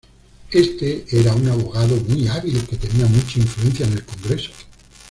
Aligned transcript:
Este 0.49 1.05
era 1.11 1.35
un 1.35 1.47
abogado 1.47 1.95
muy 2.07 2.27
hábil 2.27 2.65
que 2.65 2.75
tenía 2.75 3.05
mucha 3.05 3.37
influencia 3.39 3.85
en 3.85 3.93
el 3.93 4.03
Congreso. 4.03 4.49